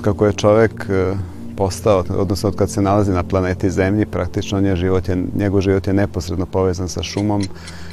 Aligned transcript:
Od 0.00 0.04
kako 0.04 0.26
je 0.26 0.32
čovek 0.32 0.86
e, 0.88 1.14
postao, 1.56 2.04
odnosno 2.08 2.48
od 2.48 2.56
kad 2.56 2.70
se 2.70 2.82
nalazi 2.82 3.12
na 3.12 3.22
planeti 3.22 3.70
Zemlji, 3.70 4.06
praktično 4.06 4.60
nje 4.60 4.76
život 4.76 5.08
je, 5.08 5.24
njegov 5.36 5.60
život 5.60 5.86
je 5.86 5.92
neposredno 5.92 6.46
povezan 6.46 6.88
sa 6.88 7.02
šumom. 7.02 7.42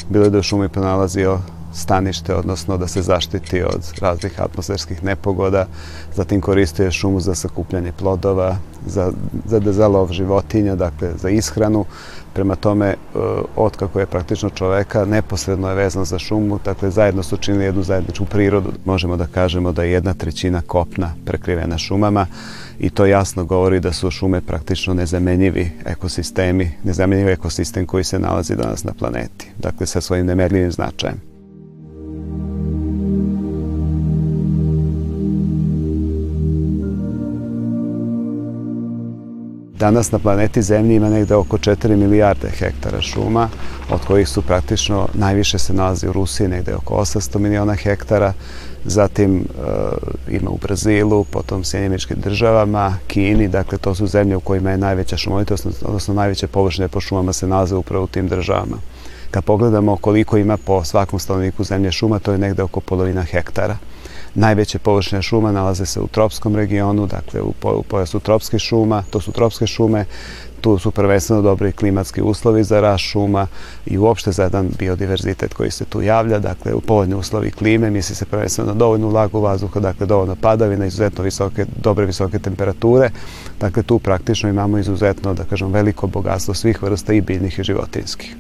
Bilo 0.10 0.24
je 0.24 0.30
da 0.30 0.40
u 0.40 0.44
šumi 0.44 0.70
pronalazio 0.70 1.40
stanište, 1.74 2.36
odnosno 2.36 2.78
da 2.78 2.88
se 2.88 3.02
zaštiti 3.02 3.64
od 3.64 3.84
raznih 4.02 4.42
atmosferskih 4.42 5.04
nepogoda. 5.04 5.66
Zatim 6.16 6.42
koristio 6.42 6.86
je 6.86 6.92
šumu 6.92 7.20
za 7.20 7.36
sakupljanje 7.36 7.92
plodova, 7.92 8.56
za, 8.86 9.12
za, 9.46 9.62
za 9.66 9.88
lov 9.88 10.12
životinja, 10.12 10.76
dakle 10.76 11.12
za 11.22 11.30
ishranu. 11.30 11.86
Prema 12.38 12.56
tome, 12.56 12.88
e, 12.88 12.96
od 13.56 13.78
kako 13.78 14.00
je 14.00 14.06
praktično 14.06 14.50
čoveka, 14.50 15.06
neposredno 15.06 15.70
je 15.70 15.76
vezan 15.76 16.06
za 16.06 16.20
šumu, 16.20 16.60
dakle 16.66 16.92
zajedno 16.92 17.24
su 17.24 17.38
činili 17.38 17.66
jednu 17.66 17.84
zajedničku 17.84 18.26
prirodu. 18.26 18.74
Možemo 18.86 19.18
da 19.18 19.28
kažemo 19.28 19.72
da 19.72 19.84
je 19.84 19.92
jedna 19.92 20.14
trećina 20.14 20.62
kopna 20.62 21.14
prekrivena 21.26 21.78
šumama 21.78 22.26
i 22.80 22.90
to 22.90 23.06
jasno 23.06 23.46
govori 23.46 23.80
da 23.80 23.94
su 23.94 24.12
šume 24.12 24.42
praktično 24.42 24.94
nezamenjivi 24.94 25.72
ekosistemi, 25.86 26.72
nezamenjivi 26.84 27.32
ekosistem 27.32 27.86
koji 27.86 28.04
se 28.04 28.20
nalazi 28.20 28.56
danas 28.56 28.84
na 28.84 28.94
planeti, 29.00 29.52
dakle 29.58 29.86
sa 29.86 30.02
svojim 30.02 30.26
nemerljivim 30.26 30.72
značajem. 30.72 31.37
Danas 39.88 40.12
na 40.12 40.20
planeti 40.20 40.62
Zemlji 40.62 40.96
ima 40.96 41.10
negde 41.10 41.36
oko 41.36 41.58
4 41.58 41.96
milijarde 41.96 42.50
hektara 42.50 43.02
šuma, 43.02 43.50
od 43.90 44.06
kojih 44.06 44.28
su 44.28 44.42
praktično 44.42 45.08
najviše 45.14 45.60
se 45.60 45.74
nalazi 45.74 46.08
u 46.08 46.12
Rusiji, 46.12 46.48
negde 46.48 46.76
oko 46.76 46.94
800 46.94 47.38
miliona 47.38 47.76
hektara, 47.76 48.34
zatim 48.86 49.38
e, 49.38 49.46
ima 50.36 50.50
u 50.50 50.58
Brazilu, 50.58 51.24
potom 51.24 51.64
Sjedinjeničkim 51.64 52.18
državama, 52.20 52.98
Kini, 53.08 53.48
dakle 53.48 53.78
to 53.78 53.96
su 53.96 54.08
zemlje 54.08 54.36
u 54.36 54.40
kojima 54.40 54.72
je 54.72 54.78
najveća 54.78 55.18
šumovitost, 55.18 55.68
odnosno 55.82 56.14
najveće 56.14 56.48
površine 56.48 56.88
po 56.88 57.02
šumama 57.02 57.34
se 57.34 57.48
nalaze 57.48 57.76
upravo 57.76 58.04
u 58.04 58.08
tim 58.08 58.28
državama. 58.28 58.78
Kad 59.32 59.44
pogledamo 59.44 59.96
koliko 59.96 60.38
ima 60.38 60.58
po 60.58 60.84
svakom 60.84 61.20
stanovniku 61.20 61.64
zemlje 61.64 61.92
šuma, 61.92 62.20
to 62.20 62.32
je 62.32 62.38
negde 62.38 62.64
oko 62.64 62.80
polovina 62.80 63.24
hektara. 63.24 63.78
Najveće 64.40 64.80
površine 64.80 65.22
šuma 65.22 65.52
nalaze 65.52 65.86
se 65.86 66.02
u 66.02 66.08
tropskom 66.08 66.56
regionu, 66.56 67.08
dakle 67.08 67.42
u, 67.42 67.54
u 67.64 67.84
pojasu 67.84 68.20
tropskih 68.20 68.60
šuma, 68.60 69.04
to 69.10 69.22
su 69.22 69.32
tropske 69.32 69.68
šume, 69.68 70.06
tu 70.62 70.78
su 70.78 70.92
prvenstveno 70.92 71.42
dobri 71.42 71.72
klimatski 71.72 72.22
uslovi 72.22 72.64
za 72.64 72.82
rast 72.82 73.04
šuma 73.04 73.48
i 73.86 73.98
uopšte 73.98 74.32
za 74.32 74.44
jedan 74.44 74.70
biodiverzitet 74.80 75.54
koji 75.54 75.72
se 75.72 75.86
tu 75.86 76.02
javlja, 76.02 76.40
dakle 76.40 76.74
u 76.74 76.82
povoljne 76.82 77.16
uslovi 77.16 77.52
klime, 77.52 77.90
misli 77.90 78.16
se 78.16 78.26
prvenstveno 78.26 78.72
na 78.72 78.78
dovoljnu 78.78 79.10
vlagu 79.10 79.40
vazduha, 79.40 79.80
dakle 79.80 80.06
dovoljno 80.06 80.36
padavina, 80.36 80.86
izuzetno 80.86 81.24
visoke, 81.24 81.66
dobre 81.84 82.06
visoke 82.06 82.40
temperature, 82.40 83.10
dakle 83.60 83.84
tu 83.84 84.00
praktično 84.00 84.50
imamo 84.50 84.78
izuzetno, 84.78 85.34
da 85.34 85.44
kažem, 85.44 85.72
veliko 85.72 86.08
bogatstvo 86.08 86.54
svih 86.54 86.84
vrsta 86.84 87.14
i 87.14 87.22
biljnih 87.22 87.60
i 87.60 87.64
životinskih. 87.64 88.36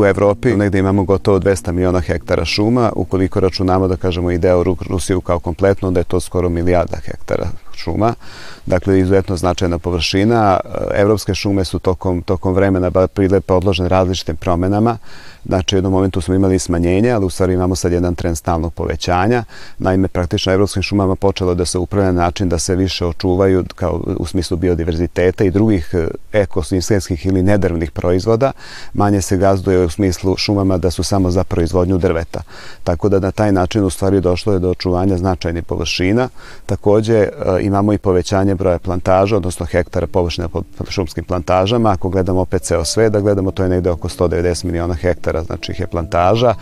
U 0.00 0.04
Evropi 0.06 0.56
negde 0.56 0.78
imamo 0.78 1.04
gotovo 1.04 1.38
200 1.38 1.72
miliona 1.72 2.00
hektara 2.00 2.44
šuma, 2.44 2.92
ukoliko 2.96 3.40
računamo 3.40 3.88
da 3.88 3.96
kažemo 3.96 4.30
i 4.30 4.38
deo 4.38 4.64
Rusiju 4.88 5.20
kao 5.20 5.38
kompletno, 5.38 5.88
onda 5.88 6.00
je 6.00 6.04
to 6.04 6.20
skoro 6.20 6.48
milijarda 6.48 6.96
hektara 6.96 7.48
šuma. 7.76 8.14
Dakle, 8.66 8.98
izuzetno 8.98 9.36
značajna 9.36 9.78
površina. 9.78 10.60
Evropske 10.94 11.34
šume 11.34 11.64
su 11.64 11.78
tokom, 11.78 12.22
tokom 12.22 12.54
vremena 12.54 12.90
bile 13.16 13.40
podložene 13.40 13.88
različitim 13.88 14.36
promenama. 14.36 14.98
Znači, 15.46 15.74
u 15.74 15.78
jednom 15.78 15.92
momentu 15.92 16.20
smo 16.20 16.34
imali 16.34 16.58
smanjenje, 16.58 17.10
ali 17.10 17.26
u 17.26 17.30
stvari 17.30 17.54
imamo 17.54 17.76
sad 17.76 17.92
jedan 17.92 18.14
trend 18.14 18.38
stalnog 18.38 18.74
povećanja. 18.74 19.44
Naime, 19.78 20.08
praktično 20.08 20.52
evropskim 20.52 20.82
šumama 20.82 21.16
počelo 21.16 21.54
da 21.54 21.64
se 21.64 21.78
upravlja 21.78 22.12
na 22.12 22.22
način 22.22 22.48
da 22.48 22.58
se 22.58 22.76
više 22.76 23.06
očuvaju 23.06 23.64
kao 23.74 24.00
u 24.18 24.26
smislu 24.26 24.56
biodiverziteta 24.56 25.44
i 25.44 25.50
drugih 25.50 25.90
e, 25.92 26.08
ekosistemskih 26.32 27.26
ili 27.26 27.42
nedrvnih 27.42 27.90
proizvoda. 27.90 28.52
Manje 28.94 29.20
se 29.20 29.36
gazduje 29.36 29.84
u 29.84 29.90
smislu 29.90 30.36
šumama 30.36 30.78
da 30.78 30.90
su 30.90 31.02
samo 31.02 31.30
za 31.30 31.44
proizvodnju 31.44 31.98
drveta. 31.98 32.42
Tako 32.84 33.08
da 33.08 33.20
na 33.20 33.30
taj 33.30 33.52
način 33.52 33.84
u 33.84 33.90
stvari 33.90 34.20
došlo 34.20 34.52
je 34.52 34.58
do 34.58 34.70
očuvanja 34.70 35.16
značajnih 35.16 35.64
površina. 35.64 36.28
Takođe 36.66 37.16
e, 37.16 37.30
imamo 37.60 37.92
i 37.92 37.98
povećanje 37.98 38.54
broja 38.54 38.78
plantaža, 38.78 39.36
odnosno 39.36 39.66
hektara 39.66 40.06
površine 40.06 40.48
pod 40.48 40.64
šumskim 40.88 41.24
plantažama. 41.24 41.90
Ako 41.90 42.08
gledamo 42.08 42.40
opet 42.40 42.62
ceo 42.62 42.84
sve, 42.84 43.10
da 43.10 43.20
gledamo 43.20 43.50
to 43.50 43.62
je 43.62 43.68
negde 43.68 43.90
oko 43.90 44.08
190 44.08 44.64
miliona 44.64 44.94
hektara 44.94 45.29
hektara 45.30 45.42
znači 45.42 45.72
je 45.78 45.86
plantaža 45.86 46.54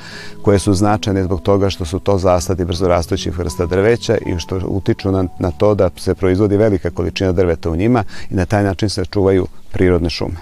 koje 0.42 0.58
su 0.58 0.74
značajne 0.74 1.24
zbog 1.24 1.42
toga 1.42 1.70
što 1.70 1.84
su 1.84 1.98
to 1.98 2.18
zasadi 2.18 2.64
brzorastućih 2.64 3.38
vrsta 3.38 3.66
drveća 3.66 4.16
i 4.26 4.38
što 4.38 4.60
utiču 4.64 5.12
na, 5.12 5.24
na 5.38 5.50
to 5.50 5.74
da 5.74 5.90
se 5.96 6.14
proizvodi 6.14 6.56
velika 6.56 6.90
količina 6.90 7.32
drveta 7.32 7.70
u 7.70 7.76
njima 7.76 8.04
i 8.30 8.34
na 8.34 8.46
taj 8.46 8.64
način 8.64 8.88
se 8.88 9.04
čuvaju 9.04 9.46
prirodne 9.72 10.10
šume. 10.10 10.40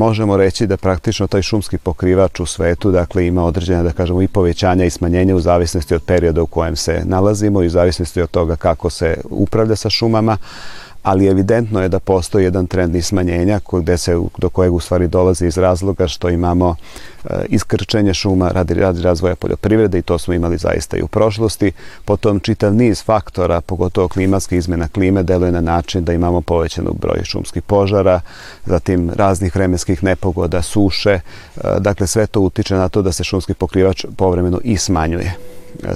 Možemo 0.00 0.36
reći 0.36 0.66
da 0.66 0.76
praktično 0.76 1.26
taj 1.26 1.42
šumski 1.42 1.78
pokrivač 1.78 2.40
u 2.40 2.46
svetu 2.46 2.90
dakle 2.90 3.26
ima 3.26 3.44
određene 3.44 3.82
da 3.82 3.92
kažemo 3.92 4.22
i 4.22 4.28
povećanja 4.28 4.84
i 4.84 4.90
smanjenja 4.90 5.36
u 5.36 5.40
zavisnosti 5.40 5.94
od 5.94 6.02
perioda 6.02 6.42
u 6.42 6.46
kojem 6.46 6.76
se 6.76 7.02
nalazimo 7.04 7.62
i 7.62 7.66
u 7.66 7.70
zavisnosti 7.70 8.22
od 8.22 8.30
toga 8.30 8.56
kako 8.56 8.90
se 8.90 9.16
upravlja 9.30 9.76
sa 9.76 9.90
šumama 9.90 10.36
ali 11.02 11.26
evidentno 11.26 11.82
je 11.82 11.88
da 11.88 11.98
postoji 11.98 12.44
jedan 12.44 12.66
trend 12.66 13.04
smanjenja 13.04 13.60
gde 13.72 13.98
se, 13.98 14.16
do 14.38 14.48
kojeg 14.48 14.74
u 14.74 14.80
stvari 14.80 15.08
dolazi 15.08 15.46
iz 15.46 15.58
razloga 15.58 16.08
što 16.08 16.28
imamo 16.28 16.76
e, 17.24 17.28
iskrčenje 17.48 18.14
šuma 18.14 18.48
radi, 18.48 18.74
radi 18.74 19.02
razvoja 19.02 19.34
poljoprivrede 19.34 19.98
i 19.98 20.02
to 20.02 20.18
smo 20.18 20.34
imali 20.34 20.58
zaista 20.58 20.96
i 20.96 21.02
u 21.02 21.06
prošlosti. 21.08 21.72
Potom 22.04 22.40
čitav 22.40 22.74
niz 22.74 23.04
faktora, 23.04 23.60
pogotovo 23.60 24.08
klimatske 24.08 24.56
izmena 24.56 24.88
klime, 24.88 25.22
deluje 25.22 25.52
na 25.52 25.60
način 25.60 26.04
da 26.04 26.12
imamo 26.12 26.40
povećanu 26.40 26.92
broj 27.00 27.24
šumskih 27.24 27.62
požara, 27.62 28.20
zatim 28.66 29.10
raznih 29.16 29.54
vremenskih 29.54 30.04
nepogoda, 30.04 30.62
suše. 30.62 31.10
E, 31.10 31.20
dakle, 31.78 32.06
sve 32.06 32.26
to 32.26 32.40
utiče 32.40 32.74
na 32.74 32.88
to 32.88 33.02
da 33.02 33.12
se 33.12 33.24
šumski 33.24 33.54
pokrivač 33.54 34.04
povremeno 34.16 34.60
i 34.64 34.76
smanjuje 34.76 35.49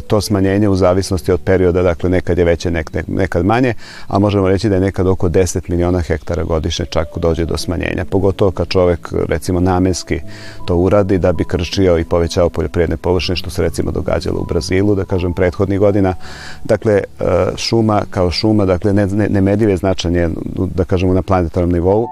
to 0.07 0.21
smanjenje 0.21 0.69
u 0.69 0.77
zavisnosti 0.77 1.33
od 1.33 1.41
perioda, 1.41 1.83
dakle 1.83 2.11
nekad 2.11 2.39
je 2.39 2.45
veće, 2.45 2.71
nekad 3.07 3.45
manje, 3.45 3.75
a 4.07 4.19
možemo 4.19 4.49
reći 4.49 4.69
da 4.69 4.75
je 4.75 4.81
nekad 4.81 5.07
oko 5.07 5.29
10 5.29 5.71
miliona 5.71 6.01
hektara 6.01 6.45
godišnje 6.45 6.87
čak 6.87 7.09
dođe 7.17 7.45
do 7.45 7.57
smanjenja. 7.57 8.05
Pogotovo 8.11 8.51
kad 8.51 8.69
čovek 8.69 9.13
recimo 9.29 9.61
namenski 9.61 10.21
to 10.67 10.77
uradi 10.77 11.19
da 11.19 11.33
bi 11.33 11.45
krčio 11.45 11.99
i 11.99 12.05
povećao 12.05 12.49
poljoprivredne 12.49 12.97
površine 12.97 13.37
što 13.37 13.51
se 13.51 13.63
recimo 13.63 13.91
događalo 13.91 14.41
u 14.41 14.45
Brazilu, 14.45 14.95
da 14.95 15.05
kažem 15.05 15.33
prethodnih 15.33 15.79
godina. 15.79 16.15
Dakle, 16.65 16.93
e, 16.95 17.03
šuma 17.57 18.03
kao 18.11 18.31
šuma, 18.31 18.65
dakle 18.65 18.93
nemedljive 19.29 19.77
značanje, 19.77 20.29
da 20.75 20.85
kažemo 20.85 21.15
na 21.15 21.23
planetarnom 21.23 21.73
nivou. 21.73 22.07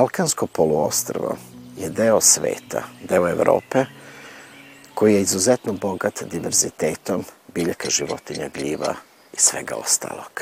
Balkansko 0.00 0.46
poluostrvo 0.46 1.36
je 1.76 1.90
deo 1.90 2.20
sveta, 2.20 2.82
deo 3.08 3.28
Evrope, 3.28 3.84
koji 4.94 5.14
je 5.14 5.20
izuzetno 5.20 5.72
bogat 5.72 6.22
diverzitetom 6.22 7.24
biljaka, 7.54 7.90
životinja, 7.90 8.48
gljiva 8.48 8.94
i 9.32 9.36
svega 9.36 9.74
ostalog. 9.76 10.40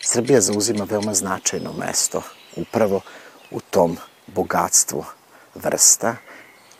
Srbija 0.00 0.40
zauzima 0.40 0.84
veoma 0.84 1.14
značajno 1.14 1.72
mesto 1.72 2.22
upravo 2.56 3.00
u 3.50 3.60
tom 3.60 3.96
bogatstvu 4.26 5.04
vrsta, 5.54 6.16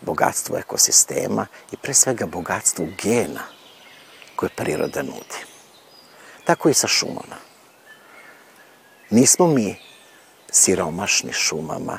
bogatstvu 0.00 0.56
ekosistema 0.56 1.46
i 1.72 1.76
pre 1.76 1.94
svega 1.94 2.26
bogatstvu 2.26 2.86
gena 3.02 3.42
koje 4.36 4.50
priroda 4.56 5.02
nudi. 5.02 5.40
Tako 6.44 6.68
i 6.68 6.74
sa 6.74 6.88
šumama. 6.88 7.36
Nismo 9.10 9.46
mi 9.46 9.76
siromašni 10.56 11.32
šumama 11.32 11.98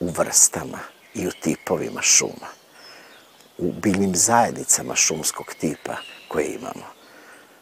u 0.00 0.10
vrstama 0.10 0.78
i 1.14 1.26
u 1.26 1.30
tipovima 1.42 2.02
šuma, 2.02 2.48
u 3.58 3.72
biljnim 3.72 4.14
zajednicama 4.14 4.94
šumskog 4.94 5.54
tipa 5.60 5.96
koje 6.28 6.46
imamo. 6.46 6.86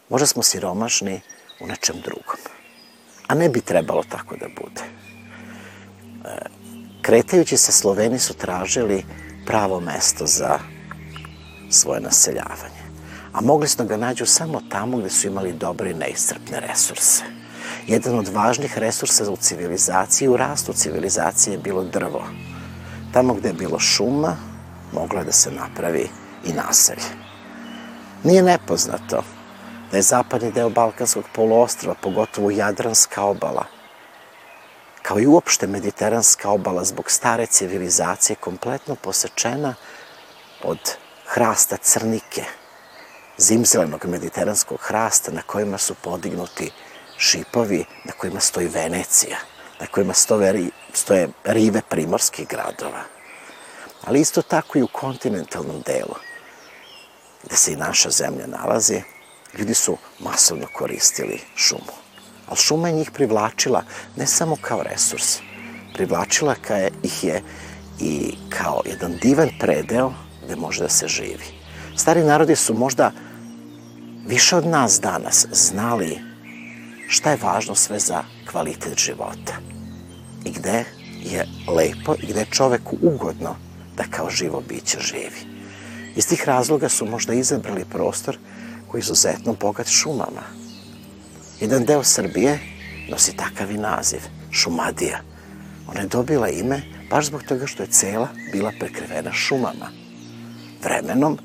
Možda 0.08 0.26
smo 0.26 0.42
siromašni 0.42 1.20
u 1.60 1.66
nečem 1.66 1.96
drugom, 2.04 2.40
a 3.26 3.34
ne 3.34 3.48
bi 3.48 3.60
trebalo 3.60 4.02
tako 4.08 4.36
da 4.36 4.46
bude. 4.48 4.82
E, 6.24 6.38
kretajući 7.02 7.56
se 7.56 7.72
Sloveni 7.72 8.18
su 8.18 8.34
tražili 8.34 9.04
pravo 9.46 9.80
mesto 9.80 10.26
za 10.26 10.58
svoje 11.70 12.00
naseljavanje. 12.00 12.82
A 13.32 13.40
mogli 13.40 13.68
su 13.68 13.76
da 13.76 13.84
ga 13.84 13.96
nađu 13.96 14.26
samo 14.26 14.62
tamo 14.70 14.96
gde 14.96 15.10
su 15.10 15.26
imali 15.26 15.52
dobre 15.52 15.90
i 15.90 15.94
neiscrpne 15.94 16.60
resurse. 16.60 17.45
Jedan 17.86 18.18
od 18.18 18.28
važnih 18.28 18.78
resursa 18.78 19.30
u 19.30 19.36
civilizaciji, 19.36 20.28
u 20.28 20.36
rastu 20.36 20.72
civilizacije 20.72 21.54
je 21.54 21.58
bilo 21.58 21.84
drvo. 21.84 22.24
Tamo 23.12 23.34
gde 23.34 23.48
je 23.48 23.52
bilo 23.52 23.78
šuma, 23.78 24.36
moglo 24.92 25.18
je 25.18 25.24
da 25.24 25.32
se 25.32 25.50
napravi 25.50 26.08
i 26.44 26.52
naselje. 26.52 27.06
Nije 28.24 28.42
nepoznato 28.42 29.22
da 29.90 29.96
je 29.96 30.02
zapadni 30.02 30.52
deo 30.52 30.70
Balkanskog 30.70 31.24
poluostrava, 31.32 31.94
pogotovo 32.02 32.50
Jadranska 32.50 33.22
obala, 33.22 33.64
kao 35.02 35.20
i 35.20 35.26
uopšte 35.26 35.66
mediteranska 35.66 36.50
obala 36.50 36.84
zbog 36.84 37.10
stare 37.10 37.46
civilizacije 37.46 38.36
kompletno 38.36 38.94
posečena 38.94 39.74
od 40.62 40.78
hrasta 41.26 41.76
crnike, 41.76 42.44
zimzelenog 43.38 44.06
mediteranskog 44.06 44.78
hrasta 44.80 45.32
na 45.32 45.42
kojima 45.42 45.78
su 45.78 45.94
podignuti 45.94 46.70
šipovi, 47.18 47.84
na 48.04 48.12
kojima 48.12 48.40
stoji 48.40 48.68
Venecija, 48.68 49.36
na 49.80 49.86
kojima 49.86 50.14
stoje, 50.14 50.70
stoje 50.92 51.28
rive 51.44 51.82
primorskih 51.88 52.48
gradova. 52.48 53.02
Ali 54.04 54.20
isto 54.20 54.42
tako 54.42 54.78
i 54.78 54.82
u 54.82 54.88
kontinentalnom 54.92 55.82
delu, 55.86 56.14
gde 57.44 57.56
se 57.56 57.72
i 57.72 57.76
naša 57.76 58.10
zemlja 58.10 58.46
nalazi, 58.46 59.02
ljudi 59.58 59.74
su 59.74 59.96
masovno 60.18 60.66
koristili 60.72 61.40
šumu. 61.56 61.92
Ali 62.46 62.56
šuma 62.56 62.88
je 62.88 62.94
njih 62.94 63.10
privlačila 63.10 63.82
ne 64.16 64.26
samo 64.26 64.56
kao 64.60 64.82
resurs, 64.82 65.38
privlačila 65.94 66.54
ka 66.54 66.88
ih 67.02 67.24
je 67.24 67.42
i 68.00 68.34
kao 68.50 68.82
jedan 68.84 69.16
divan 69.22 69.50
predeo 69.60 70.12
gde 70.44 70.56
može 70.56 70.82
da 70.82 70.88
se 70.88 71.08
živi. 71.08 71.44
Stari 71.96 72.24
narodi 72.24 72.56
su 72.56 72.74
možda 72.74 73.12
više 74.26 74.56
od 74.56 74.66
nas 74.66 75.00
danas 75.00 75.46
znali 75.52 76.25
šta 77.08 77.30
je 77.30 77.38
važno 77.42 77.74
sve 77.74 77.98
za 77.98 78.22
kvalitet 78.50 78.98
života 78.98 79.54
i 80.44 80.50
gde 80.50 80.84
je 81.22 81.46
lepo 81.68 82.14
i 82.22 82.26
gde 82.26 82.40
je 82.40 82.50
čoveku 82.50 82.96
ugodno 83.02 83.56
da 83.96 84.04
kao 84.10 84.30
živo 84.30 84.62
biće 84.68 84.98
živi. 85.00 85.56
Iz 86.16 86.28
tih 86.28 86.44
razloga 86.46 86.88
su 86.88 87.06
možda 87.06 87.34
izabrali 87.34 87.84
prostor 87.84 88.38
koji 88.88 88.98
je 88.98 89.02
izuzetno 89.02 89.56
bogat 89.60 89.88
šumama. 89.88 90.42
Jedan 91.60 91.84
deo 91.84 92.04
Srbije 92.04 92.58
nosi 93.10 93.36
takav 93.36 93.70
i 93.70 93.78
naziv, 93.78 94.20
Šumadija. 94.50 95.20
Ona 95.88 96.00
je 96.00 96.06
dobila 96.06 96.48
ime 96.48 96.82
baš 97.10 97.26
zbog 97.26 97.42
toga 97.42 97.66
što 97.66 97.82
je 97.82 97.88
cela 97.90 98.28
bila 98.52 98.72
prekrivena 98.78 99.32
šumama. 99.32 99.90
Vremenom, 100.82 101.38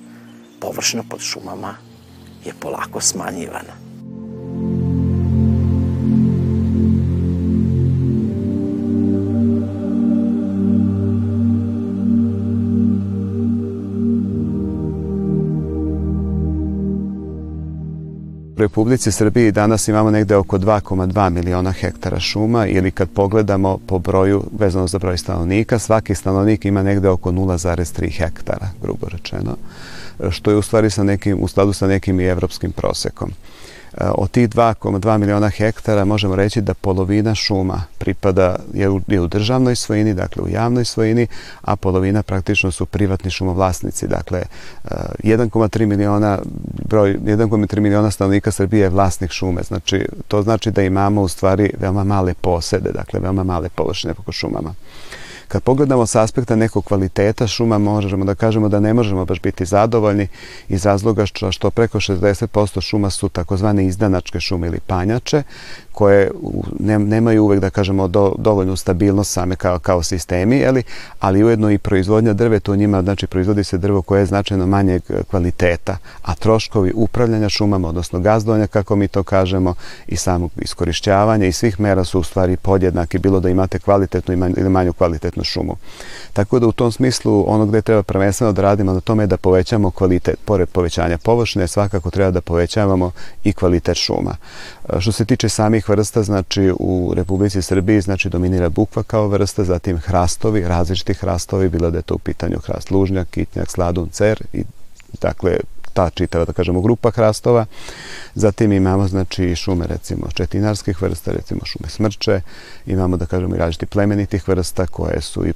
površina 0.59 1.03
pod 1.09 1.19
šumama 1.19 1.75
je 2.45 2.53
polako 2.59 3.01
smanjivana. 3.01 3.90
Republici 18.61 19.11
Srbiji 19.11 19.51
danas 19.51 19.87
imamo 19.87 20.11
negde 20.11 20.35
oko 20.35 20.57
2,2 20.57 21.29
miliona 21.29 21.71
hektara 21.71 22.19
šuma 22.19 22.67
ili 22.67 22.91
kad 22.91 23.09
pogledamo 23.09 23.77
po 23.87 23.99
broju, 23.99 24.43
vezano 24.59 24.87
za 24.87 24.99
broj 24.99 25.17
stanovnika, 25.17 25.79
svaki 25.79 26.15
stanovnik 26.15 26.65
ima 26.65 26.83
negde 26.83 27.09
oko 27.09 27.31
0,3 27.31 28.17
hektara, 28.17 28.67
grubo 28.81 29.07
rečeno, 29.07 29.57
što 30.29 30.51
je 30.51 30.57
u 30.57 30.61
stvari 30.61 30.89
sa 30.89 31.03
nekim, 31.03 31.37
u 31.41 31.47
skladu 31.47 31.73
sa 31.73 31.87
nekim 31.87 32.19
i 32.19 32.25
evropskim 32.25 32.71
prosekom. 32.71 33.31
Od 33.97 34.31
tih 34.31 34.49
2,2 34.49 35.17
miliona 35.17 35.49
hektara 35.49 36.05
možemo 36.05 36.35
reći 36.35 36.61
da 36.61 36.73
polovina 36.73 37.35
šuma 37.35 37.83
pripada 37.97 38.55
je 38.73 38.89
u, 38.89 39.01
je 39.07 39.21
u 39.21 39.27
državnoj 39.27 39.75
svojini, 39.75 40.13
dakle 40.13 40.43
u 40.43 40.49
javnoj 40.49 40.85
svojini, 40.85 41.27
a 41.61 41.75
polovina 41.75 42.23
praktično 42.23 42.71
su 42.71 42.85
privatni 42.85 43.31
šumovlasnici. 43.31 44.07
Dakle, 44.07 44.43
1,3 45.23 45.85
miliona 45.85 46.39
broj 46.89 47.17
1,3 47.17 47.79
miliona 47.79 48.11
stanovnika 48.11 48.51
Srbije 48.51 48.81
je 48.81 48.89
vlasnik 48.89 49.31
šume. 49.31 49.63
Znači, 49.63 50.07
to 50.27 50.41
znači 50.41 50.71
da 50.71 50.81
imamo 50.81 51.21
u 51.21 51.27
stvari 51.27 51.71
veoma 51.79 52.03
male 52.03 52.33
posede, 52.33 52.91
dakle 52.91 53.19
veoma 53.19 53.43
male 53.43 53.69
površine 53.69 54.13
po 54.13 54.31
šumama. 54.31 54.73
Kad 55.51 55.63
pogledamo 55.63 56.05
sa 56.05 56.21
aspekta 56.21 56.55
nekog 56.55 56.85
kvaliteta 56.85 57.47
šuma, 57.47 57.77
možemo 57.77 58.25
da 58.25 58.35
kažemo 58.35 58.69
da 58.69 58.79
ne 58.79 58.93
možemo 58.93 59.25
baš 59.25 59.41
biti 59.41 59.65
zadovoljni 59.65 60.27
iz 60.69 60.85
razloga 60.85 61.25
što, 61.25 61.51
što 61.51 61.69
preko 61.69 61.99
60% 61.99 62.81
šuma 62.81 63.09
su 63.09 63.29
takozvane 63.29 63.85
izdanačke 63.85 64.39
šume 64.39 64.67
ili 64.67 64.79
panjače, 64.79 65.43
koje 65.91 66.31
ne, 66.79 66.99
nemaju 66.99 67.43
uvek, 67.43 67.59
da 67.59 67.69
kažemo, 67.69 68.07
do, 68.07 68.35
dovoljnu 68.37 68.75
stabilnost 68.75 69.31
same 69.31 69.55
kao, 69.55 69.79
kao 69.79 70.03
sistemi, 70.03 70.65
ali, 70.65 70.83
ali 71.19 71.43
ujedno 71.43 71.71
i 71.71 71.77
proizvodnja 71.77 72.33
drveta 72.33 72.71
u 72.71 72.75
njima, 72.75 73.01
znači 73.01 73.27
proizvodi 73.27 73.63
se 73.63 73.77
drvo 73.77 74.01
koje 74.01 74.19
je 74.19 74.25
značajno 74.25 74.67
manjeg 74.67 75.03
kvaliteta, 75.29 75.97
a 76.21 76.35
troškovi 76.35 76.91
upravljanja 76.95 77.49
šumama, 77.49 77.87
odnosno 77.87 78.19
gazdovanja, 78.19 78.67
kako 78.67 78.95
mi 78.95 79.07
to 79.07 79.23
kažemo, 79.23 79.75
i 80.07 80.15
samog 80.17 80.51
iskorišćavanja 80.57 81.45
i 81.45 81.51
svih 81.51 81.79
mera 81.79 82.03
su 82.03 82.19
u 82.19 82.23
stvari 82.23 82.57
podjednaki, 82.57 83.19
bilo 83.19 83.39
da 83.39 83.49
imate 83.49 83.79
kvalitetnu 83.79 84.33
ili 84.57 84.69
manju 84.69 84.93
kvalitetnu 84.93 85.43
šumu. 85.43 85.75
Tako 86.33 86.59
da 86.59 86.67
u 86.67 86.71
tom 86.71 86.91
smislu 86.91 87.45
ono 87.47 87.65
gde 87.65 87.81
treba 87.81 88.03
prvenstveno 88.03 88.53
da 88.53 88.61
radimo 88.61 88.93
na 88.93 88.99
tome 88.99 89.23
je 89.23 89.27
da 89.27 89.37
povećamo 89.37 89.91
kvalitet, 89.91 90.39
pored 90.45 90.69
povećanja 90.69 91.17
površine, 91.17 91.67
svakako 91.67 92.09
treba 92.11 92.31
da 92.31 92.41
povećavamo 92.41 93.11
i 93.43 93.53
kvalitet 93.53 93.97
šuma. 93.97 94.35
Što 94.99 95.11
se 95.11 95.25
tiče 95.25 95.49
samih 95.49 95.80
vrsta, 95.89 96.23
znači 96.23 96.73
u 96.79 97.13
Republici 97.15 97.61
Srbiji 97.61 98.01
znači 98.01 98.29
dominira 98.29 98.69
bukva 98.69 99.03
kao 99.03 99.27
vrsta, 99.27 99.63
zatim 99.63 99.97
hrastovi, 99.97 100.61
različiti 100.61 101.13
hrastovi, 101.13 101.69
bilo 101.69 101.91
da 101.91 101.97
je 101.97 102.01
to 102.01 102.15
u 102.15 102.19
pitanju 102.19 102.59
hrast 102.59 102.91
lužnjak, 102.91 103.27
kitnjak, 103.29 103.71
sladun, 103.71 104.09
cer 104.09 104.41
i 104.53 104.63
dakle 105.21 105.57
ta 105.93 106.09
čitava, 106.09 106.45
da 106.45 106.53
kažemo, 106.53 106.81
grupa 106.81 107.11
hrastova. 107.11 107.65
Zatim 108.35 108.71
imamo, 108.71 109.07
znači, 109.07 109.55
šume, 109.55 109.87
recimo, 109.87 110.27
četinarskih 110.33 111.01
vrsta, 111.01 111.31
recimo 111.31 111.61
šume 111.65 111.89
smrče. 111.89 112.41
Imamo, 112.85 113.17
da 113.17 113.25
kažemo, 113.25 113.55
i 113.55 113.57
različiti 113.57 113.85
plemenitih 113.85 114.47
vrsta 114.47 114.87
koje, 114.87 115.21
su 115.21 115.47
i 115.47 115.53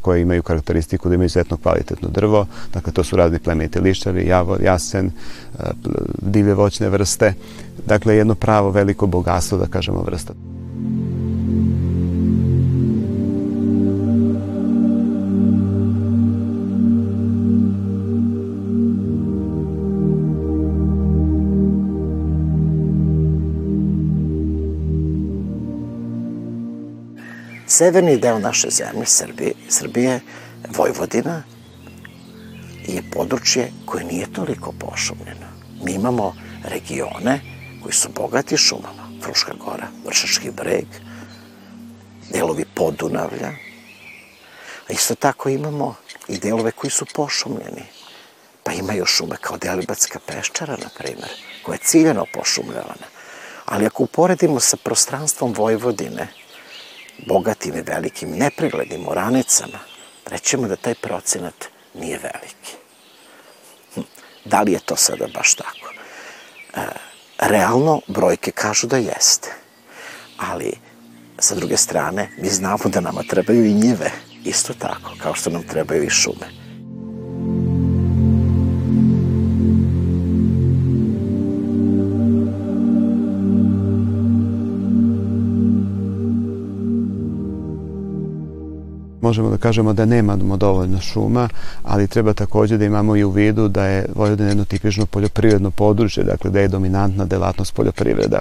koje 0.00 0.22
imaju 0.22 0.42
karakteristiku 0.42 1.08
da 1.08 1.14
imaju 1.14 1.26
izuzetno 1.26 1.56
kvalitetno 1.56 2.08
drvo. 2.08 2.46
Dakle, 2.72 2.92
to 2.92 3.04
su 3.04 3.16
razni 3.16 3.38
plemeniti 3.38 3.80
lišćari, 3.80 4.26
javor, 4.26 4.62
jasen, 4.62 5.06
e, 5.06 5.62
divlje 6.22 6.54
voćne 6.54 6.88
vrste. 6.88 7.34
Dakle, 7.86 8.16
jedno 8.16 8.34
pravo 8.34 8.70
veliko 8.70 9.06
bogatstvo, 9.06 9.58
da 9.58 9.66
kažemo, 9.66 10.02
vrsta. 10.02 10.32
Severni 27.76 28.16
deo 28.16 28.38
naše 28.38 28.70
zemlje, 28.70 29.06
Srbije, 29.06 29.52
Srbije, 29.68 30.20
Vojvodina, 30.76 31.42
je 32.86 33.02
područje 33.12 33.72
koje 33.86 34.04
nije 34.04 34.32
toliko 34.32 34.72
pošumljeno. 34.72 35.46
Mi 35.84 35.92
imamo 35.92 36.34
regione 36.64 37.40
koji 37.82 37.92
su 37.92 38.08
bogati 38.14 38.56
šumama. 38.56 39.08
Fruška 39.22 39.52
gora, 39.64 39.88
Vršački 40.06 40.50
breg, 40.50 40.86
delovi 42.32 42.64
Podunavlja. 42.74 43.52
A 44.88 44.92
isto 44.92 45.14
tako 45.14 45.48
imamo 45.48 45.94
i 46.28 46.38
delove 46.38 46.70
koji 46.70 46.90
su 46.90 47.06
pošumljeni. 47.14 47.84
Pa 48.62 48.72
imaju 48.72 49.04
šume 49.04 49.36
kao 49.40 49.56
Delibatska 49.56 50.18
peščara, 50.26 50.76
na 50.76 50.88
primer, 50.98 51.30
koja 51.62 51.74
je 51.74 51.84
ciljeno 51.84 52.24
pošumljavana. 52.32 53.06
Ali 53.64 53.86
ako 53.86 54.02
uporedimo 54.02 54.60
sa 54.60 54.76
prostranstvom 54.76 55.52
Vojvodine, 55.52 56.28
bogatim 57.26 57.76
i 57.76 57.80
velikim, 57.80 58.30
nepriglednim 58.30 59.08
oranicama, 59.08 59.78
rećemo 60.26 60.68
da 60.68 60.76
taj 60.76 60.94
procenat 60.94 61.64
nije 61.94 62.18
veliki. 62.18 62.72
Hm, 63.94 64.00
da 64.44 64.62
li 64.62 64.72
je 64.72 64.78
to 64.78 64.96
sada 64.96 65.26
baš 65.34 65.54
tako? 65.54 65.92
E, 66.74 66.80
realno, 67.38 68.00
brojke 68.06 68.50
kažu 68.50 68.86
da 68.86 68.96
jeste. 68.96 69.52
Ali, 70.38 70.72
sa 71.38 71.54
druge 71.54 71.76
strane, 71.76 72.30
mi 72.38 72.48
znamo 72.48 72.84
da 72.84 73.00
nama 73.00 73.22
trebaju 73.22 73.64
i 73.64 73.74
njive 73.74 74.10
isto 74.44 74.74
tako, 74.74 75.12
kao 75.22 75.34
što 75.34 75.50
nam 75.50 75.62
trebaju 75.62 76.04
i 76.04 76.10
šume. 76.10 76.65
Možemo 89.26 89.50
da 89.50 89.56
kažemo 89.56 89.92
da 89.92 90.04
nemamo 90.04 90.56
dovoljno 90.56 91.00
šuma, 91.00 91.48
ali 91.82 92.08
treba 92.08 92.32
takođe 92.32 92.78
da 92.78 92.84
imamo 92.84 93.16
i 93.16 93.24
u 93.24 93.30
vidu 93.30 93.68
da 93.68 93.84
je 93.84 94.06
Vojvodina 94.14 94.48
jedno 94.48 94.64
tipično 94.64 95.06
poljoprivredno 95.06 95.70
područje, 95.70 96.24
dakle 96.24 96.50
da 96.50 96.60
je 96.60 96.68
dominantna 96.68 97.24
delatnost 97.24 97.74
poljoprivreda 97.74 98.40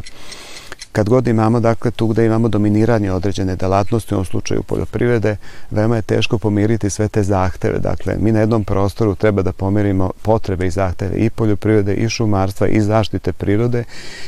kad 0.96 1.10
god 1.10 1.28
imamo, 1.28 1.60
dakle, 1.60 1.92
tu 1.92 2.08
gde 2.08 2.26
imamo 2.26 2.48
dominiranje 2.48 3.12
određene 3.12 3.56
delatnosti, 3.56 4.14
u 4.14 4.18
ovom 4.18 4.26
slučaju 4.26 4.64
poljoprivrede, 4.64 5.38
veoma 5.72 5.96
je 5.96 6.02
teško 6.02 6.38
pomiriti 6.38 6.90
sve 6.90 7.08
te 7.08 7.24
zahteve. 7.24 7.80
Dakle, 7.80 8.16
mi 8.20 8.32
na 8.32 8.40
jednom 8.40 8.64
prostoru 8.64 9.16
treba 9.16 9.42
da 9.42 9.52
pomirimo 9.52 10.12
potrebe 10.22 10.68
i 10.68 10.70
zahteve 10.72 11.16
i 11.16 11.30
poljoprivrede, 11.30 11.94
i 11.94 12.10
šumarstva, 12.10 12.68
i 12.68 12.82
zaštite 12.82 13.34
prirode 13.34 13.84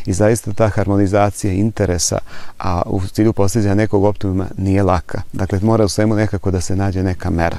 i 0.05 0.13
zaista 0.13 0.53
ta 0.53 0.69
harmonizacija 0.69 1.53
interesa, 1.53 2.17
a 2.59 2.81
u 2.85 3.01
cilju 3.01 3.33
postizanja 3.33 3.75
nekog 3.75 4.03
optimuma 4.03 4.47
nije 4.57 4.83
laka. 4.83 5.21
Dakle, 5.33 5.59
mora 5.61 5.85
u 5.85 5.89
svemu 5.89 6.15
nekako 6.15 6.51
da 6.51 6.61
se 6.61 6.75
nađe 6.75 7.03
neka 7.03 7.29
mera. 7.29 7.57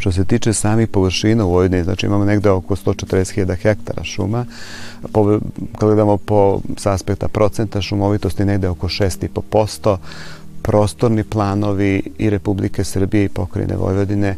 Što 0.00 0.12
se 0.12 0.24
tiče 0.24 0.52
samih 0.52 0.88
površina 0.88 1.44
u 1.44 1.50
Vojvodini, 1.50 1.84
znači 1.84 2.06
imamo 2.06 2.24
negde 2.24 2.50
oko 2.50 2.76
140.000 2.76 3.56
hektara 3.56 4.04
šuma, 4.04 4.44
po, 5.12 5.40
kad 5.78 5.88
gledamo 5.88 6.16
po, 6.16 6.60
s 6.76 6.86
aspekta 6.86 7.28
procenta 7.28 7.82
šumovitosti 7.82 8.44
negde 8.44 8.68
oko 8.68 8.88
6,5%, 8.88 9.96
prostorni 10.62 11.24
planovi 11.24 12.02
i 12.18 12.30
Republike 12.30 12.84
Srbije 12.84 13.24
i 13.24 13.28
pokrajine 13.28 13.76
Vojvodine, 13.76 14.36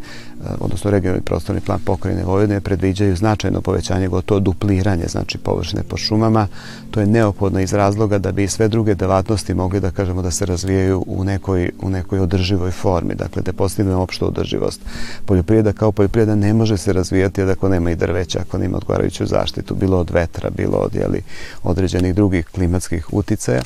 odnosno 0.60 0.90
regionalni 0.90 1.22
prostorni 1.22 1.60
plan 1.60 1.80
pokrajine 1.84 2.24
Vojvodine 2.24 2.60
predviđaju 2.60 3.16
značajno 3.16 3.60
povećanje, 3.60 4.08
gotovo 4.08 4.40
dupliranje, 4.40 5.04
znači 5.08 5.38
površine 5.38 5.82
po 5.82 5.96
šumama. 5.96 6.48
To 6.90 7.00
je 7.00 7.06
neophodno 7.06 7.60
iz 7.60 7.72
razloga 7.72 8.18
da 8.18 8.32
bi 8.32 8.48
sve 8.48 8.68
druge 8.68 8.94
delatnosti 8.94 9.54
mogli 9.54 9.80
da 9.80 9.90
kažemo 9.90 10.22
da 10.22 10.30
se 10.30 10.46
razvijaju 10.46 11.04
u 11.06 11.24
nekoj, 11.24 11.70
u 11.82 11.90
nekoj 11.90 12.18
održivoj 12.18 12.70
formi, 12.70 13.14
dakle 13.14 13.42
da 13.42 13.52
postignemo 13.52 14.02
opštu 14.02 14.26
održivost. 14.26 14.80
Poljoprivreda 15.26 15.72
kao 15.72 15.92
poljoprivreda 15.92 16.34
ne 16.34 16.54
može 16.54 16.76
se 16.76 16.92
razvijati 16.92 17.42
ako 17.42 17.68
nema 17.68 17.90
i 17.90 17.96
drveća, 17.96 18.38
ako 18.40 18.58
nema 18.58 18.76
odgovarajuću 18.76 19.26
zaštitu, 19.26 19.74
bilo 19.74 19.98
od 19.98 20.10
vetra, 20.10 20.50
bilo 20.50 20.78
od 20.78 20.94
jeli, 20.94 21.22
određenih 21.62 22.14
drugih 22.14 22.46
klimatskih 22.46 23.14
uticaja. 23.14 23.62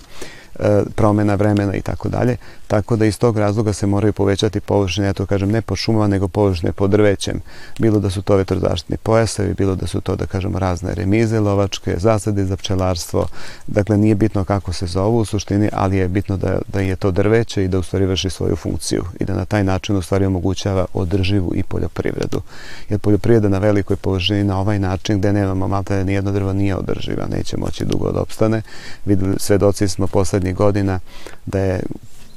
E, 0.58 0.82
promena 0.94 1.34
vremena 1.34 1.74
i 1.74 1.80
tako 1.80 2.08
dalje. 2.08 2.36
Tako 2.66 2.96
da 2.96 3.06
iz 3.06 3.18
tog 3.18 3.38
razloga 3.38 3.72
se 3.72 3.86
moraju 3.86 4.12
povećati 4.12 4.60
površine, 4.60 5.06
ja 5.06 5.12
to 5.12 5.26
kažem 5.26 5.50
ne 5.50 5.62
po 5.62 5.76
šumama, 5.76 6.06
nego 6.06 6.28
površine 6.28 6.72
pod 6.72 6.90
drvećem. 6.90 7.40
Bilo 7.78 8.00
da 8.00 8.10
su 8.10 8.22
to 8.22 8.36
vetrozaštitni 8.36 8.96
pojasevi, 8.96 9.54
bilo 9.54 9.74
da 9.74 9.86
su 9.86 10.00
to, 10.00 10.16
da 10.16 10.26
kažemo, 10.26 10.58
razne 10.58 10.94
remize 10.94 11.40
lovačke, 11.40 11.94
zasade 11.98 12.44
za 12.44 12.56
pčelarstvo. 12.56 13.26
Dakle, 13.66 13.96
nije 13.96 14.14
bitno 14.14 14.44
kako 14.44 14.72
se 14.72 14.86
zovu 14.86 15.18
u 15.18 15.24
suštini, 15.24 15.68
ali 15.72 15.96
je 15.96 16.08
bitno 16.08 16.36
da, 16.36 16.58
da 16.68 16.80
je 16.80 16.96
to 16.96 17.10
drveće 17.10 17.64
i 17.64 17.68
da 17.68 17.78
u 17.78 17.82
stvari 17.82 18.06
vrši 18.06 18.30
svoju 18.30 18.56
funkciju 18.56 19.04
i 19.20 19.24
da 19.24 19.34
na 19.34 19.44
taj 19.44 19.64
način 19.64 19.96
u 19.96 20.02
stvari 20.02 20.26
omogućava 20.26 20.86
održivu 20.94 21.52
i 21.54 21.62
poljoprivredu. 21.62 22.40
Jer 22.88 23.00
poljoprivreda 23.00 23.48
na 23.48 23.58
velikoj 23.58 23.96
površini 23.96 24.44
na 24.44 24.60
ovaj 24.60 24.78
način 24.78 25.18
gde 25.18 25.32
nemamo 25.32 25.68
malta 25.68 26.04
ni 26.04 26.12
jedno 26.12 26.32
drvo 26.32 26.52
nije 26.52 26.76
održiva, 26.76 27.26
neće 27.26 27.56
moći 27.56 27.84
dugo 27.84 28.12
da 28.12 28.20
opstane. 28.20 28.62
Videli, 29.04 29.34
svedoci 29.38 29.88
smo 29.88 30.06
poslednjih 30.46 30.56
godina 30.56 31.00
da 31.46 31.58
je 31.58 31.80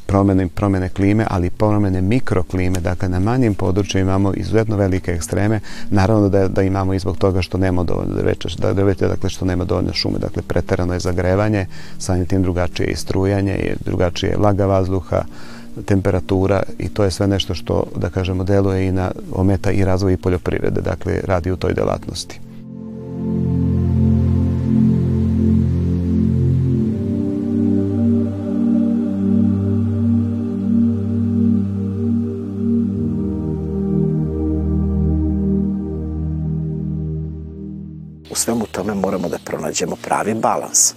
promene, 0.07 0.47
promene 0.47 0.89
klime, 0.89 1.25
ali 1.29 1.49
promene 1.49 2.01
mikroklime, 2.01 2.79
dakle 2.79 3.09
na 3.09 3.19
manjim 3.19 3.53
područjima 3.53 4.01
imamo 4.01 4.33
izuzetno 4.33 4.77
velike 4.77 5.11
ekstreme, 5.11 5.59
naravno 5.89 6.29
da, 6.29 6.47
da 6.47 6.61
imamo 6.61 6.93
i 6.93 6.99
zbog 6.99 7.17
toga 7.17 7.41
što 7.41 7.57
nema 7.57 7.83
dovoljno 7.83 8.15
drveća, 8.15 8.49
da 8.57 8.73
drveća, 8.73 9.07
dakle 9.07 9.29
što 9.29 9.45
nema 9.45 9.65
dovoljno 9.65 9.93
šume, 9.93 10.19
dakle 10.19 10.41
preterano 10.41 10.93
je 10.93 10.99
zagrevanje, 10.99 11.65
samim 11.99 12.25
tim 12.25 12.41
drugačije 12.41 12.89
je 12.89 12.95
strujanje, 12.95 13.75
drugačije 13.85 14.29
je 14.29 14.37
vlaga 14.37 14.65
vazduha, 14.65 15.23
temperatura 15.85 16.63
i 16.79 16.89
to 16.89 17.03
je 17.03 17.11
sve 17.11 17.27
nešto 17.27 17.53
što, 17.53 17.83
da 17.95 18.09
kažemo, 18.09 18.43
deluje 18.43 18.87
i 18.87 18.91
na 18.91 19.11
ometa 19.31 19.71
i 19.71 19.85
razvoj 19.85 20.13
i 20.13 20.17
poljoprivrede, 20.17 20.81
dakle 20.81 21.21
radi 21.23 21.51
u 21.51 21.57
toj 21.57 21.73
delatnosti. 21.73 22.39
Moramo 39.09 39.29
da 39.29 39.39
pronađemo 39.45 39.95
pravi 39.95 40.33
balans. 40.33 40.93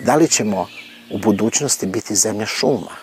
Da 0.00 0.16
li 0.16 0.28
ćemo 0.28 0.66
u 1.10 1.18
budućnosti 1.18 1.86
biti 1.86 2.14
zemlja 2.14 2.46
šuma 2.46 2.96